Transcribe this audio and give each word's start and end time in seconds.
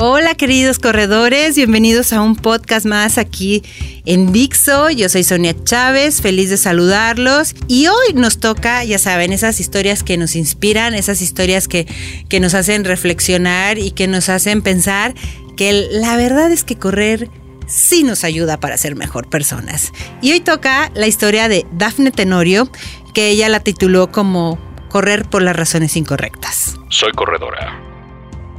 Hola 0.00 0.36
queridos 0.36 0.78
corredores, 0.78 1.56
bienvenidos 1.56 2.12
a 2.12 2.20
un 2.20 2.36
podcast 2.36 2.86
más 2.86 3.18
aquí 3.18 3.64
en 4.06 4.30
Dixo. 4.30 4.90
Yo 4.90 5.08
soy 5.08 5.24
Sonia 5.24 5.56
Chávez, 5.64 6.22
feliz 6.22 6.50
de 6.50 6.56
saludarlos. 6.56 7.56
Y 7.66 7.88
hoy 7.88 8.12
nos 8.14 8.38
toca, 8.38 8.84
ya 8.84 9.00
saben, 9.00 9.32
esas 9.32 9.58
historias 9.58 10.04
que 10.04 10.16
nos 10.16 10.36
inspiran, 10.36 10.94
esas 10.94 11.20
historias 11.20 11.66
que, 11.66 11.88
que 12.28 12.38
nos 12.38 12.54
hacen 12.54 12.84
reflexionar 12.84 13.80
y 13.80 13.90
que 13.90 14.06
nos 14.06 14.28
hacen 14.28 14.62
pensar 14.62 15.14
que 15.56 15.88
la 15.90 16.16
verdad 16.16 16.52
es 16.52 16.62
que 16.62 16.78
correr 16.78 17.28
sí 17.66 18.04
nos 18.04 18.22
ayuda 18.22 18.60
para 18.60 18.78
ser 18.78 18.94
mejor 18.94 19.28
personas. 19.28 19.92
Y 20.22 20.30
hoy 20.30 20.38
toca 20.38 20.92
la 20.94 21.08
historia 21.08 21.48
de 21.48 21.66
Dafne 21.72 22.12
Tenorio, 22.12 22.70
que 23.14 23.30
ella 23.30 23.48
la 23.48 23.58
tituló 23.58 24.12
como 24.12 24.60
Correr 24.90 25.28
por 25.28 25.42
las 25.42 25.56
razones 25.56 25.96
incorrectas. 25.96 26.76
Soy 26.88 27.10
corredora. 27.10 27.87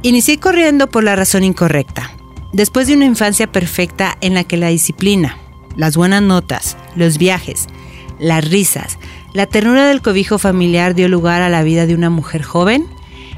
Inicié 0.02 0.40
corriendo 0.40 0.88
por 0.88 1.04
la 1.04 1.14
razón 1.14 1.44
incorrecta. 1.44 2.10
Después 2.54 2.86
de 2.86 2.94
una 2.94 3.04
infancia 3.04 3.52
perfecta 3.52 4.16
en 4.22 4.32
la 4.32 4.44
que 4.44 4.56
la 4.56 4.68
disciplina, 4.68 5.36
las 5.76 5.94
buenas 5.94 6.22
notas, 6.22 6.78
los 6.96 7.18
viajes, 7.18 7.66
las 8.18 8.48
risas, 8.48 8.98
la 9.34 9.44
ternura 9.44 9.86
del 9.86 10.00
cobijo 10.00 10.38
familiar 10.38 10.94
dio 10.94 11.06
lugar 11.08 11.42
a 11.42 11.50
la 11.50 11.62
vida 11.62 11.84
de 11.84 11.94
una 11.94 12.08
mujer 12.08 12.42
joven 12.42 12.86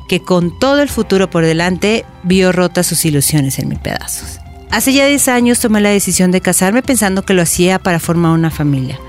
que 0.08 0.22
con 0.22 0.56
todo 0.56 0.82
el 0.82 0.88
futuro 0.88 1.28
por 1.28 1.44
delante 1.44 2.04
vio 2.22 2.52
rotas 2.52 2.86
sus 2.86 3.04
ilusiones 3.04 3.58
en 3.58 3.68
mil 3.68 3.80
pedazos. 3.80 4.38
Hace 4.70 4.92
ya 4.92 5.06
10 5.06 5.28
años 5.28 5.58
tomé 5.58 5.80
la 5.80 5.90
decisión 5.90 6.30
de 6.30 6.40
casarme 6.40 6.82
pensando 6.82 7.24
que 7.24 7.34
lo 7.34 7.42
hacía 7.42 7.80
para 7.80 7.98
formar 7.98 8.32
una 8.32 8.50
familia 8.52 9.00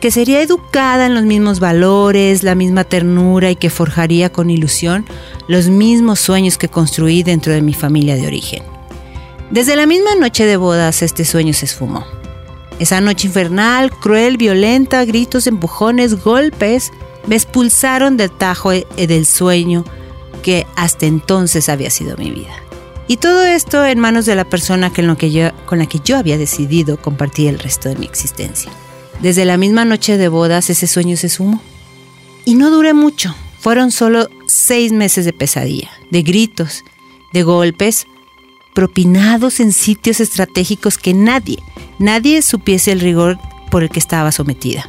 que 0.00 0.10
sería 0.10 0.40
educada 0.40 1.06
en 1.06 1.14
los 1.14 1.24
mismos 1.24 1.60
valores, 1.60 2.42
la 2.42 2.54
misma 2.54 2.84
ternura 2.84 3.50
y 3.50 3.56
que 3.56 3.70
forjaría 3.70 4.30
con 4.30 4.50
ilusión 4.50 5.04
los 5.48 5.68
mismos 5.68 6.20
sueños 6.20 6.58
que 6.58 6.68
construí 6.68 7.22
dentro 7.22 7.52
de 7.52 7.62
mi 7.62 7.74
familia 7.74 8.16
de 8.16 8.26
origen. 8.26 8.62
Desde 9.50 9.76
la 9.76 9.86
misma 9.86 10.14
noche 10.14 10.44
de 10.46 10.56
bodas 10.56 11.02
este 11.02 11.24
sueño 11.24 11.52
se 11.52 11.66
esfumó. 11.66 12.04
Esa 12.78 13.00
noche 13.00 13.26
infernal, 13.26 13.90
cruel, 13.90 14.36
violenta, 14.36 15.04
gritos, 15.04 15.46
empujones, 15.46 16.22
golpes, 16.22 16.92
me 17.26 17.34
expulsaron 17.34 18.16
del 18.16 18.30
tajo 18.30 18.72
e, 18.72 18.86
del 18.96 19.26
sueño 19.26 19.84
que 20.42 20.66
hasta 20.76 21.06
entonces 21.06 21.68
había 21.68 21.90
sido 21.90 22.16
mi 22.16 22.30
vida. 22.30 22.54
Y 23.08 23.16
todo 23.16 23.44
esto 23.44 23.84
en 23.84 23.98
manos 23.98 24.26
de 24.26 24.36
la 24.36 24.44
persona 24.44 24.92
con 24.92 25.06
la 25.78 25.86
que 25.86 26.00
yo 26.04 26.16
había 26.16 26.38
decidido 26.38 26.98
compartir 26.98 27.48
el 27.48 27.58
resto 27.58 27.88
de 27.88 27.96
mi 27.96 28.06
existencia. 28.06 28.70
Desde 29.20 29.44
la 29.44 29.56
misma 29.56 29.84
noche 29.84 30.16
de 30.16 30.28
bodas 30.28 30.70
ese 30.70 30.86
sueño 30.86 31.16
se 31.16 31.28
sumó. 31.28 31.60
Y 32.44 32.54
no 32.54 32.70
duré 32.70 32.94
mucho. 32.94 33.34
Fueron 33.58 33.90
solo 33.90 34.28
seis 34.46 34.92
meses 34.92 35.24
de 35.24 35.32
pesadilla, 35.32 35.90
de 36.10 36.22
gritos, 36.22 36.84
de 37.32 37.42
golpes, 37.42 38.06
propinados 38.74 39.58
en 39.58 39.72
sitios 39.72 40.20
estratégicos 40.20 40.98
que 40.98 41.12
nadie, 41.12 41.58
nadie 41.98 42.42
supiese 42.42 42.92
el 42.92 43.00
rigor 43.00 43.38
por 43.70 43.82
el 43.82 43.90
que 43.90 43.98
estaba 43.98 44.30
sometida. 44.30 44.88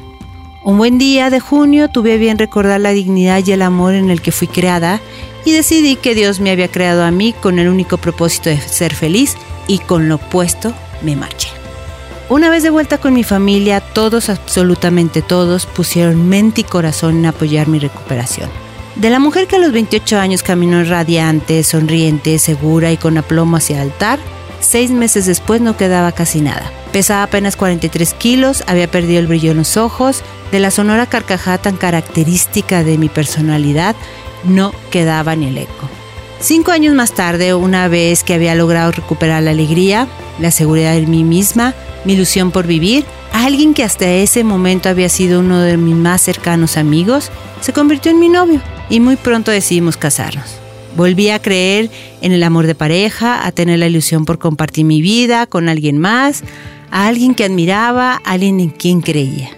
Un 0.63 0.77
buen 0.77 0.99
día 0.99 1.31
de 1.31 1.39
junio 1.39 1.89
tuve 1.89 2.17
bien 2.17 2.37
recordar 2.37 2.79
la 2.79 2.91
dignidad 2.91 3.41
y 3.43 3.51
el 3.51 3.63
amor 3.63 3.95
en 3.95 4.11
el 4.11 4.21
que 4.21 4.31
fui 4.31 4.47
creada 4.47 5.01
y 5.45 5.51
decidí 5.51 5.95
que 5.95 6.13
Dios 6.13 6.39
me 6.39 6.51
había 6.51 6.67
creado 6.67 7.03
a 7.03 7.11
mí 7.11 7.33
con 7.33 7.57
el 7.57 7.67
único 7.67 7.97
propósito 7.97 8.49
de 8.49 8.59
ser 8.61 8.93
feliz 8.93 9.35
y 9.67 9.79
con 9.79 10.07
lo 10.07 10.15
opuesto 10.15 10.73
me 11.01 11.15
marché. 11.15 11.48
Una 12.29 12.51
vez 12.51 12.61
de 12.61 12.69
vuelta 12.69 12.99
con 12.99 13.15
mi 13.15 13.23
familia, 13.23 13.81
todos, 13.81 14.29
absolutamente 14.29 15.23
todos, 15.23 15.65
pusieron 15.65 16.29
mente 16.29 16.61
y 16.61 16.63
corazón 16.63 17.17
en 17.17 17.25
apoyar 17.25 17.67
mi 17.67 17.79
recuperación. 17.79 18.51
De 18.95 19.09
la 19.09 19.17
mujer 19.17 19.47
que 19.47 19.55
a 19.55 19.59
los 19.59 19.71
28 19.71 20.19
años 20.19 20.43
caminó 20.43 20.83
radiante, 20.83 21.63
sonriente, 21.63 22.37
segura 22.37 22.91
y 22.91 22.97
con 22.97 23.17
aplomo 23.17 23.57
hacia 23.57 23.77
el 23.77 23.89
altar, 23.89 24.19
seis 24.59 24.91
meses 24.91 25.25
después 25.25 25.59
no 25.59 25.75
quedaba 25.75 26.11
casi 26.11 26.41
nada. 26.41 26.71
Pesaba 26.91 27.23
apenas 27.23 27.55
43 27.55 28.13
kilos, 28.13 28.63
había 28.67 28.91
perdido 28.91 29.19
el 29.19 29.27
brillo 29.27 29.49
en 29.49 29.57
los 29.57 29.75
ojos, 29.75 30.21
de 30.51 30.59
la 30.59 30.69
sonora 30.69 31.07
carcajada 31.07 31.57
tan 31.57 31.77
característica 31.77 32.83
de 32.83 32.99
mi 32.99 33.09
personalidad, 33.09 33.95
no 34.43 34.71
quedaba 34.91 35.35
ni 35.35 35.47
el 35.47 35.57
eco. 35.57 35.89
Cinco 36.41 36.71
años 36.71 36.93
más 36.93 37.13
tarde, 37.13 37.55
una 37.55 37.87
vez 37.87 38.23
que 38.23 38.35
había 38.35 38.53
logrado 38.53 38.91
recuperar 38.91 39.41
la 39.41 39.51
alegría, 39.51 40.07
la 40.39 40.51
seguridad 40.51 40.95
en 40.95 41.09
mí 41.09 41.23
misma, 41.23 41.73
mi 42.05 42.13
ilusión 42.13 42.51
por 42.51 42.67
vivir, 42.67 43.05
alguien 43.33 43.73
que 43.73 43.83
hasta 43.83 44.09
ese 44.09 44.43
momento 44.43 44.89
había 44.89 45.09
sido 45.09 45.39
uno 45.39 45.59
de 45.59 45.77
mis 45.77 45.95
más 45.95 46.21
cercanos 46.21 46.77
amigos, 46.77 47.31
se 47.61 47.73
convirtió 47.73 48.11
en 48.11 48.19
mi 48.19 48.29
novio 48.29 48.61
y 48.89 48.99
muy 48.99 49.15
pronto 49.15 49.51
decidimos 49.51 49.97
casarnos. 49.97 50.57
Volví 50.95 51.29
a 51.29 51.41
creer 51.41 51.89
en 52.21 52.31
el 52.31 52.43
amor 52.43 52.65
de 52.65 52.75
pareja, 52.75 53.45
a 53.45 53.51
tener 53.51 53.79
la 53.79 53.87
ilusión 53.87 54.25
por 54.25 54.39
compartir 54.39 54.85
mi 54.85 55.01
vida 55.01 55.45
con 55.45 55.69
alguien 55.69 55.97
más, 55.97 56.43
a 56.91 57.07
alguien 57.07 57.35
que 57.35 57.45
admiraba, 57.45 58.21
a 58.23 58.31
alguien 58.31 58.59
en 58.59 58.69
quien 58.69 59.01
creía. 59.01 59.49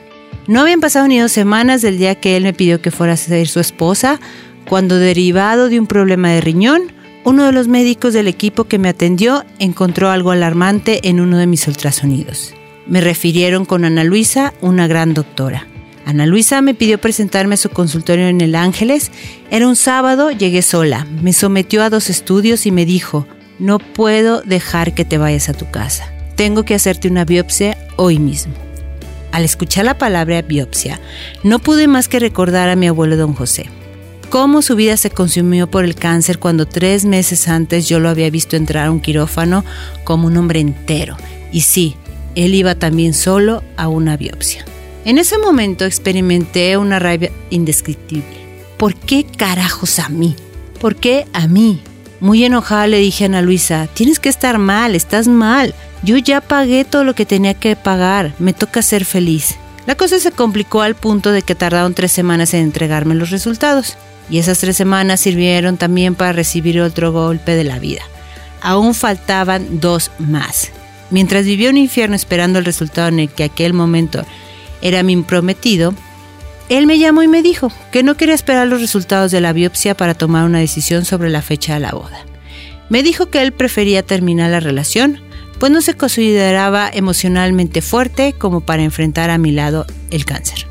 No 0.47 0.61
habían 0.61 0.81
pasado 0.81 1.07
ni 1.07 1.19
dos 1.19 1.31
semanas 1.31 1.81
del 1.81 1.97
día 1.97 2.15
que 2.15 2.35
él 2.35 2.43
me 2.43 2.53
pidió 2.53 2.81
que 2.81 2.91
fuera 2.91 3.13
a 3.13 3.17
ser 3.17 3.47
su 3.47 3.59
esposa, 3.59 4.19
cuando 4.67 4.97
derivado 4.97 5.69
de 5.69 5.79
un 5.79 5.87
problema 5.87 6.29
de 6.29 6.41
riñón, 6.41 6.91
uno 7.23 7.45
de 7.45 7.51
los 7.51 7.67
médicos 7.67 8.13
del 8.13 8.27
equipo 8.27 8.63
que 8.63 8.79
me 8.79 8.89
atendió 8.89 9.45
encontró 9.59 10.09
algo 10.09 10.31
alarmante 10.31 11.07
en 11.07 11.19
uno 11.19 11.37
de 11.37 11.47
mis 11.47 11.67
ultrasonidos. 11.67 12.53
Me 12.87 12.99
refirieron 12.99 13.65
con 13.65 13.85
Ana 13.85 14.03
Luisa, 14.03 14.53
una 14.61 14.87
gran 14.87 15.13
doctora. 15.13 15.67
Ana 16.05 16.25
Luisa 16.25 16.61
me 16.61 16.73
pidió 16.73 16.99
presentarme 16.99 17.53
a 17.53 17.57
su 17.57 17.69
consultorio 17.69 18.27
en 18.27 18.41
El 18.41 18.55
Ángeles. 18.55 19.11
Era 19.51 19.67
un 19.67 19.75
sábado, 19.75 20.31
llegué 20.31 20.63
sola. 20.63 21.05
Me 21.21 21.31
sometió 21.31 21.83
a 21.83 21.91
dos 21.91 22.09
estudios 22.09 22.65
y 22.65 22.71
me 22.71 22.85
dijo, 22.85 23.27
no 23.59 23.77
puedo 23.77 24.41
dejar 24.41 24.95
que 24.95 25.05
te 25.05 25.19
vayas 25.19 25.47
a 25.47 25.53
tu 25.53 25.69
casa. 25.69 26.11
Tengo 26.35 26.63
que 26.63 26.73
hacerte 26.73 27.07
una 27.07 27.23
biopsia 27.23 27.77
hoy 27.97 28.17
mismo. 28.17 28.53
Al 29.31 29.43
escuchar 29.43 29.85
la 29.85 29.99
palabra 29.99 30.41
biopsia, 30.41 30.99
no 31.43 31.59
pude 31.59 31.87
más 31.87 32.07
que 32.07 32.19
recordar 32.19 32.67
a 32.69 32.75
mi 32.75 32.87
abuelo 32.87 33.15
don 33.15 33.33
José 33.33 33.69
cómo 34.31 34.61
su 34.61 34.77
vida 34.77 34.95
se 34.95 35.09
consumió 35.09 35.69
por 35.69 35.83
el 35.83 35.93
cáncer 35.93 36.39
cuando 36.39 36.65
tres 36.65 37.03
meses 37.03 37.49
antes 37.49 37.89
yo 37.89 37.99
lo 37.99 38.07
había 38.07 38.29
visto 38.29 38.55
entrar 38.55 38.87
a 38.87 38.91
un 38.91 39.01
quirófano 39.01 39.65
como 40.05 40.27
un 40.27 40.37
hombre 40.37 40.61
entero. 40.61 41.17
Y 41.51 41.61
sí, 41.61 41.97
él 42.35 42.55
iba 42.55 42.75
también 42.75 43.13
solo 43.13 43.61
a 43.75 43.89
una 43.89 44.15
biopsia. 44.15 44.63
En 45.03 45.17
ese 45.17 45.37
momento 45.37 45.83
experimenté 45.83 46.77
una 46.77 46.97
rabia 46.97 47.29
indescriptible. 47.49 48.37
¿Por 48.77 48.95
qué 48.95 49.25
carajos 49.25 49.99
a 49.99 50.07
mí? 50.07 50.37
¿Por 50.79 50.95
qué 50.95 51.27
a 51.33 51.47
mí? 51.47 51.81
Muy 52.21 52.45
enojada 52.45 52.87
le 52.87 52.99
dije 52.99 53.25
a 53.25 53.27
Ana 53.27 53.41
Luisa, 53.41 53.89
tienes 53.93 54.21
que 54.21 54.29
estar 54.29 54.59
mal, 54.59 54.95
estás 54.95 55.27
mal. 55.27 55.75
Yo 56.03 56.15
ya 56.15 56.39
pagué 56.39 56.85
todo 56.85 57.03
lo 57.03 57.15
que 57.15 57.25
tenía 57.25 57.53
que 57.53 57.75
pagar, 57.75 58.33
me 58.39 58.53
toca 58.53 58.81
ser 58.81 59.03
feliz. 59.03 59.55
La 59.87 59.95
cosa 59.95 60.19
se 60.19 60.31
complicó 60.31 60.83
al 60.83 60.95
punto 60.95 61.33
de 61.33 61.41
que 61.41 61.53
tardaron 61.53 61.93
tres 61.93 62.13
semanas 62.13 62.53
en 62.53 62.61
entregarme 62.61 63.13
los 63.13 63.29
resultados 63.29 63.97
y 64.31 64.39
esas 64.39 64.59
tres 64.59 64.77
semanas 64.77 65.19
sirvieron 65.19 65.77
también 65.77 66.15
para 66.15 66.31
recibir 66.31 66.79
otro 66.81 67.11
golpe 67.11 67.53
de 67.53 67.65
la 67.65 67.77
vida. 67.77 68.01
Aún 68.61 68.95
faltaban 68.95 69.81
dos 69.81 70.09
más. 70.17 70.71
Mientras 71.09 71.45
vivía 71.45 71.69
un 71.69 71.77
infierno 71.77 72.15
esperando 72.15 72.57
el 72.57 72.65
resultado 72.65 73.09
en 73.09 73.19
el 73.19 73.29
que 73.29 73.43
aquel 73.43 73.73
momento 73.73 74.25
era 74.81 75.03
mi 75.03 75.17
prometido, 75.17 75.93
él 76.69 76.87
me 76.87 76.97
llamó 76.97 77.21
y 77.21 77.27
me 77.27 77.41
dijo 77.41 77.69
que 77.91 78.01
no 78.01 78.15
quería 78.15 78.33
esperar 78.33 78.67
los 78.67 78.79
resultados 78.79 79.29
de 79.31 79.41
la 79.41 79.51
biopsia 79.51 79.95
para 79.97 80.13
tomar 80.13 80.45
una 80.45 80.59
decisión 80.59 81.03
sobre 81.03 81.29
la 81.29 81.41
fecha 81.41 81.73
de 81.73 81.81
la 81.81 81.91
boda. 81.91 82.25
Me 82.87 83.03
dijo 83.03 83.29
que 83.29 83.41
él 83.41 83.51
prefería 83.51 84.03
terminar 84.03 84.51
la 84.51 84.61
relación, 84.61 85.19
pues 85.59 85.71
no 85.73 85.81
se 85.81 85.95
consideraba 85.95 86.89
emocionalmente 86.91 87.81
fuerte 87.81 88.33
como 88.33 88.61
para 88.61 88.83
enfrentar 88.83 89.29
a 89.29 89.37
mi 89.37 89.51
lado 89.51 89.85
el 90.09 90.23
cáncer. 90.23 90.65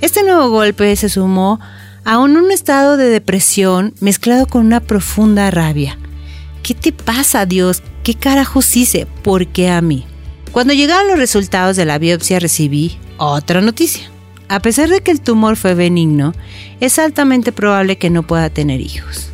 Este 0.00 0.22
nuevo 0.24 0.48
golpe 0.48 0.96
se 0.96 1.10
sumó 1.10 1.60
aún 2.04 2.36
un 2.36 2.50
estado 2.50 2.96
de 2.96 3.08
depresión 3.08 3.94
mezclado 4.00 4.46
con 4.46 4.66
una 4.66 4.80
profunda 4.80 5.50
rabia. 5.50 5.98
¿Qué 6.62 6.74
te 6.74 6.92
pasa, 6.92 7.46
Dios? 7.46 7.82
¿Qué 8.02 8.14
carajos 8.14 8.76
hice? 8.76 9.06
¿Por 9.22 9.46
qué 9.46 9.70
a 9.70 9.80
mí? 9.80 10.04
Cuando 10.52 10.74
llegaron 10.74 11.08
los 11.08 11.18
resultados 11.18 11.76
de 11.76 11.84
la 11.84 11.98
biopsia 11.98 12.38
recibí 12.38 12.98
otra 13.16 13.60
noticia. 13.60 14.10
A 14.48 14.60
pesar 14.60 14.88
de 14.88 15.00
que 15.00 15.10
el 15.10 15.20
tumor 15.20 15.56
fue 15.56 15.74
benigno, 15.74 16.34
es 16.80 16.98
altamente 16.98 17.52
probable 17.52 17.96
que 17.96 18.10
no 18.10 18.22
pueda 18.22 18.50
tener 18.50 18.80
hijos. 18.80 19.28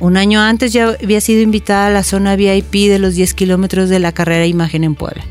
Un 0.00 0.16
año 0.16 0.40
antes 0.40 0.72
ya 0.72 0.96
había 1.02 1.20
sido 1.20 1.42
invitada 1.42 1.88
a 1.88 1.90
la 1.90 2.04
zona 2.04 2.36
VIP 2.36 2.88
de 2.88 2.98
los 2.98 3.14
10 3.14 3.34
kilómetros 3.34 3.88
de 3.88 3.98
la 3.98 4.12
carrera 4.12 4.46
Imagen 4.46 4.84
en 4.84 4.94
Puebla. 4.94 5.24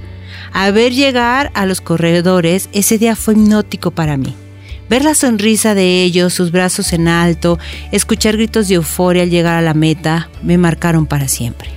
A 0.54 0.70
ver 0.72 0.94
llegar 0.94 1.52
a 1.56 1.66
los 1.66 1.82
corredores 1.82 2.70
ese 2.74 2.98
día 2.98 3.16
fue 3.16 3.34
hipnótico 3.34 3.92
para 3.92 4.18
mí 4.18 4.36
Ver 4.90 5.04
la 5.04 5.16
sonrisa 5.16 5.76
de 5.76 6.04
ellos, 6.04 6.34
sus 6.34 6.52
brazos 6.52 6.94
en 6.94 7.08
alto, 7.08 7.60
escuchar 7.92 8.38
gritos 8.38 8.70
de 8.70 8.76
euforia 8.76 9.24
al 9.24 9.30
llegar 9.30 9.56
a 9.56 9.62
la 9.62 9.74
meta, 9.74 10.30
me 10.44 10.58
marcaron 10.58 11.06
para 11.06 11.28
siempre. 11.28 11.70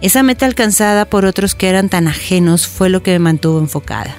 Esa 0.00 0.22
meta 0.22 0.46
alcanzada 0.46 1.04
por 1.04 1.24
otros 1.24 1.54
que 1.54 1.68
eran 1.68 1.88
tan 1.88 2.08
ajenos 2.08 2.66
fue 2.66 2.88
lo 2.88 3.02
que 3.02 3.12
me 3.12 3.18
mantuvo 3.18 3.58
enfocada. 3.58 4.16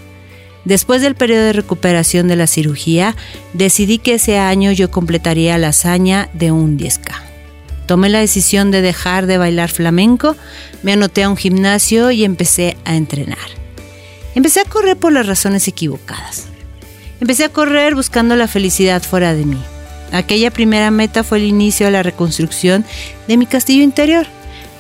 Después 0.64 1.02
del 1.02 1.16
periodo 1.16 1.46
de 1.46 1.54
recuperación 1.54 2.28
de 2.28 2.36
la 2.36 2.46
cirugía, 2.46 3.16
decidí 3.54 3.98
que 3.98 4.14
ese 4.14 4.38
año 4.38 4.72
yo 4.72 4.92
completaría 4.92 5.58
la 5.58 5.70
hazaña 5.70 6.30
de 6.34 6.52
un 6.52 6.78
10K. 6.78 7.12
Tomé 7.88 8.10
la 8.10 8.20
decisión 8.20 8.70
de 8.70 8.82
dejar 8.82 9.26
de 9.26 9.40
bailar 9.40 9.72
flamenco, 9.72 10.38
me 10.84 10.94
anoté 10.94 11.24
a 11.24 11.30
un 11.30 11.36
gimnasio 11.36 12.12
y 12.12 12.24
empecé 12.24 12.78
a 12.86 12.96
entrenar. 12.96 13.38
Empecé 14.36 14.62
a 14.62 14.66
correr 14.66 14.96
por 14.96 15.12
las 15.12 15.26
razones 15.26 15.68
equivocadas. 15.68 16.46
Empecé 17.22 17.44
a 17.44 17.50
correr 17.50 17.94
buscando 17.94 18.36
la 18.36 18.48
felicidad 18.48 19.04
fuera 19.04 19.36
de 19.36 19.46
mí. 19.46 19.62
Aquella 20.12 20.50
primera 20.50 20.90
meta 20.90 21.24
fue 21.24 21.38
el 21.38 21.44
inicio 21.44 21.86
de 21.86 21.92
la 21.92 22.02
reconstrucción 22.02 22.84
de 23.28 23.38
mi 23.38 23.46
castillo 23.46 23.84
interior, 23.84 24.26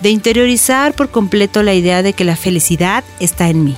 de 0.01 0.09
interiorizar 0.09 0.93
por 0.93 1.11
completo 1.11 1.61
la 1.61 1.75
idea 1.75 2.01
de 2.01 2.13
que 2.13 2.23
la 2.23 2.35
felicidad 2.35 3.03
está 3.19 3.47
en 3.49 3.63
mí, 3.63 3.77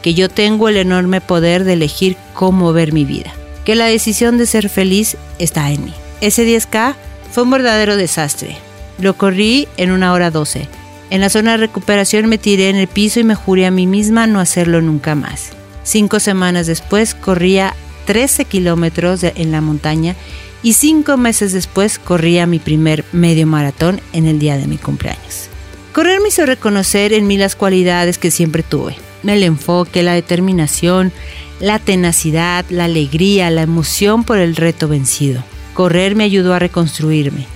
que 0.00 0.14
yo 0.14 0.30
tengo 0.30 0.70
el 0.70 0.78
enorme 0.78 1.20
poder 1.20 1.64
de 1.64 1.74
elegir 1.74 2.16
cómo 2.32 2.72
ver 2.72 2.94
mi 2.94 3.04
vida, 3.04 3.30
que 3.66 3.74
la 3.74 3.84
decisión 3.84 4.38
de 4.38 4.46
ser 4.46 4.70
feliz 4.70 5.18
está 5.38 5.70
en 5.70 5.84
mí. 5.84 5.94
Ese 6.22 6.46
10K 6.46 6.94
fue 7.30 7.42
un 7.42 7.50
verdadero 7.50 7.98
desastre. 7.98 8.56
Lo 8.98 9.18
corrí 9.18 9.68
en 9.76 9.90
una 9.90 10.14
hora 10.14 10.30
12. 10.30 10.66
En 11.10 11.20
la 11.20 11.28
zona 11.28 11.52
de 11.52 11.58
recuperación 11.58 12.24
me 12.24 12.38
tiré 12.38 12.70
en 12.70 12.76
el 12.76 12.88
piso 12.88 13.20
y 13.20 13.24
me 13.24 13.34
juré 13.34 13.66
a 13.66 13.70
mí 13.70 13.86
misma 13.86 14.26
no 14.26 14.40
hacerlo 14.40 14.80
nunca 14.80 15.14
más. 15.14 15.50
Cinco 15.82 16.20
semanas 16.20 16.66
después 16.66 17.14
corría 17.14 17.74
13 18.08 18.46
kilómetros 18.46 19.22
en 19.22 19.52
la 19.52 19.60
montaña 19.60 20.16
y 20.62 20.72
cinco 20.72 21.18
meses 21.18 21.52
después 21.52 21.98
corría 21.98 22.46
mi 22.46 22.58
primer 22.58 23.04
medio 23.12 23.46
maratón 23.46 24.00
en 24.14 24.24
el 24.24 24.38
día 24.38 24.56
de 24.56 24.66
mi 24.66 24.78
cumpleaños. 24.78 25.50
Correr 25.92 26.22
me 26.22 26.28
hizo 26.28 26.46
reconocer 26.46 27.12
en 27.12 27.26
mí 27.26 27.36
las 27.36 27.54
cualidades 27.54 28.16
que 28.16 28.30
siempre 28.30 28.62
tuve. 28.62 28.96
El 29.24 29.42
enfoque, 29.42 30.02
la 30.02 30.14
determinación, 30.14 31.12
la 31.60 31.78
tenacidad, 31.78 32.64
la 32.70 32.86
alegría, 32.86 33.50
la 33.50 33.60
emoción 33.60 34.24
por 34.24 34.38
el 34.38 34.56
reto 34.56 34.88
vencido. 34.88 35.44
Correr 35.74 36.14
me 36.14 36.24
ayudó 36.24 36.54
a 36.54 36.58
reconstruirme, 36.58 37.46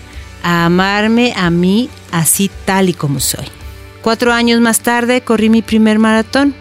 a 0.43 0.66
amarme 0.66 1.32
a 1.34 1.48
mí 1.48 1.88
así 2.10 2.50
tal 2.66 2.90
y 2.90 2.93
como 2.93 3.20
soy. 3.20 3.46
Cuatro 4.02 4.34
años 4.34 4.60
más 4.60 4.81
tarde 4.81 5.22
corrí 5.22 5.48
mi 5.48 5.62
primer 5.62 5.98
maratón, 5.98 6.55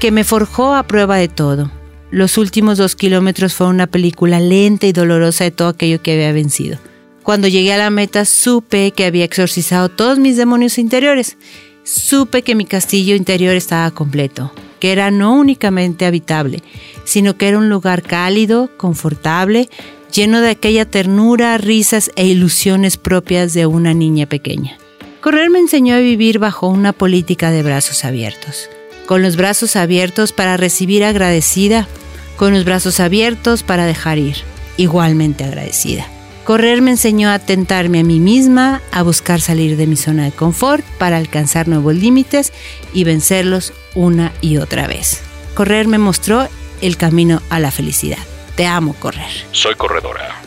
que 0.00 0.10
me 0.10 0.24
forjó 0.24 0.74
a 0.74 0.82
prueba 0.82 1.18
de 1.18 1.28
todo 1.28 1.70
los 2.12 2.36
últimos 2.36 2.76
dos 2.76 2.94
kilómetros 2.94 3.54
fue 3.54 3.68
una 3.68 3.86
película 3.86 4.38
lenta 4.38 4.86
y 4.86 4.92
dolorosa 4.92 5.44
de 5.44 5.50
todo 5.50 5.68
aquello 5.68 6.02
que 6.02 6.12
había 6.12 6.30
vencido. 6.32 6.78
Cuando 7.22 7.48
llegué 7.48 7.72
a 7.72 7.78
la 7.78 7.88
meta 7.88 8.26
supe 8.26 8.90
que 8.90 9.06
había 9.06 9.24
exorcizado 9.24 9.88
todos 9.88 10.18
mis 10.18 10.36
demonios 10.36 10.76
interiores. 10.76 11.38
Supe 11.84 12.42
que 12.42 12.54
mi 12.54 12.66
castillo 12.66 13.16
interior 13.16 13.56
estaba 13.56 13.90
completo, 13.92 14.52
que 14.78 14.92
era 14.92 15.10
no 15.10 15.32
únicamente 15.34 16.04
habitable, 16.04 16.62
sino 17.04 17.38
que 17.38 17.48
era 17.48 17.58
un 17.58 17.70
lugar 17.70 18.02
cálido, 18.02 18.70
confortable, 18.76 19.70
lleno 20.12 20.42
de 20.42 20.50
aquella 20.50 20.84
ternura, 20.84 21.56
risas 21.56 22.10
e 22.16 22.26
ilusiones 22.26 22.98
propias 22.98 23.54
de 23.54 23.64
una 23.64 23.94
niña 23.94 24.26
pequeña. 24.26 24.76
Correr 25.22 25.48
me 25.48 25.60
enseñó 25.60 25.94
a 25.94 26.00
vivir 26.00 26.38
bajo 26.38 26.68
una 26.68 26.92
política 26.92 27.50
de 27.50 27.62
brazos 27.62 28.04
abiertos, 28.04 28.68
con 29.06 29.22
los 29.22 29.36
brazos 29.36 29.76
abiertos 29.76 30.32
para 30.32 30.58
recibir 30.58 31.04
agradecida 31.04 31.88
con 32.36 32.52
los 32.52 32.64
brazos 32.64 33.00
abiertos 33.00 33.62
para 33.62 33.86
dejar 33.86 34.18
ir, 34.18 34.36
igualmente 34.76 35.44
agradecida. 35.44 36.06
Correr 36.44 36.82
me 36.82 36.90
enseñó 36.90 37.30
a 37.30 37.38
tentarme 37.38 38.00
a 38.00 38.04
mí 38.04 38.18
misma, 38.18 38.82
a 38.90 39.02
buscar 39.02 39.40
salir 39.40 39.76
de 39.76 39.86
mi 39.86 39.96
zona 39.96 40.24
de 40.24 40.32
confort 40.32 40.84
para 40.98 41.16
alcanzar 41.16 41.68
nuevos 41.68 41.94
límites 41.94 42.52
y 42.92 43.04
vencerlos 43.04 43.72
una 43.94 44.32
y 44.40 44.56
otra 44.56 44.88
vez. 44.88 45.20
Correr 45.54 45.86
me 45.86 45.98
mostró 45.98 46.48
el 46.80 46.96
camino 46.96 47.40
a 47.48 47.60
la 47.60 47.70
felicidad. 47.70 48.18
Te 48.56 48.66
amo 48.66 48.94
correr. 48.98 49.30
Soy 49.52 49.76
corredora. 49.76 50.42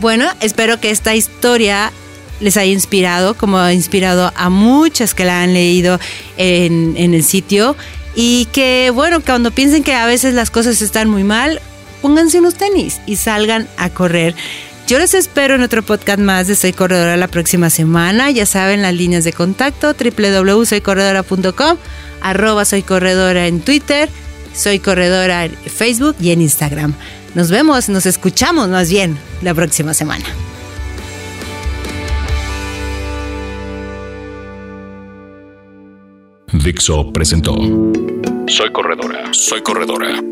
Bueno, 0.00 0.26
espero 0.40 0.80
que 0.80 0.90
esta 0.90 1.14
historia 1.14 1.92
les 2.40 2.56
haya 2.56 2.72
inspirado, 2.72 3.34
como 3.34 3.58
ha 3.58 3.72
inspirado 3.72 4.32
a 4.34 4.48
muchas 4.48 5.14
que 5.14 5.24
la 5.24 5.42
han 5.42 5.52
leído 5.52 6.00
en, 6.36 6.94
en 6.96 7.14
el 7.14 7.22
sitio. 7.22 7.76
Y 8.14 8.46
que, 8.46 8.90
bueno, 8.94 9.20
cuando 9.20 9.50
piensen 9.50 9.82
que 9.82 9.94
a 9.94 10.06
veces 10.06 10.34
las 10.34 10.50
cosas 10.50 10.80
están 10.82 11.08
muy 11.08 11.24
mal, 11.24 11.60
pónganse 12.00 12.38
unos 12.38 12.54
tenis 12.54 13.00
y 13.06 13.16
salgan 13.16 13.68
a 13.76 13.90
correr. 13.90 14.34
Yo 14.86 14.98
les 14.98 15.14
espero 15.14 15.54
en 15.54 15.62
otro 15.62 15.82
podcast 15.82 16.18
más 16.18 16.46
de 16.46 16.54
Soy 16.54 16.74
Corredora 16.74 17.16
la 17.16 17.28
próxima 17.28 17.70
semana. 17.70 18.30
Ya 18.30 18.44
saben 18.44 18.82
las 18.82 18.92
líneas 18.92 19.24
de 19.24 19.32
contacto 19.32 19.94
www.soycorredora.com, 19.94 21.78
arroba 22.20 22.64
Soy 22.66 22.82
Corredora 22.82 23.46
en 23.46 23.60
Twitter, 23.60 24.10
Soy 24.54 24.80
Corredora 24.80 25.46
en 25.46 25.54
Facebook 25.56 26.16
y 26.20 26.32
en 26.32 26.42
Instagram. 26.42 26.94
Nos 27.34 27.50
vemos, 27.50 27.88
nos 27.88 28.04
escuchamos 28.04 28.68
más 28.68 28.90
bien 28.90 29.16
la 29.40 29.54
próxima 29.54 29.94
semana. 29.94 30.26
Dixo 36.62 37.12
presentó 37.12 37.52
Soy 38.46 38.70
Corredora, 38.72 39.34
Soy 39.34 39.62
Corredora 39.62 40.22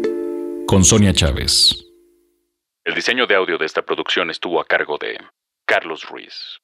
con 0.67 0.85
Sonia 0.85 1.13
Chávez. 1.13 1.85
El 2.85 2.95
diseño 2.95 3.27
de 3.27 3.35
audio 3.35 3.59
de 3.59 3.67
esta 3.67 3.83
producción 3.83 4.31
estuvo 4.31 4.61
a 4.61 4.65
cargo 4.65 4.99
de 4.99 5.19
Carlos 5.67 6.05
Ruiz. 6.09 6.61